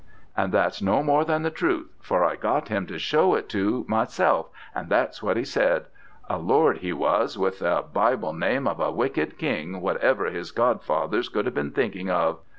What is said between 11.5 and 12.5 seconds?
been thinking of.'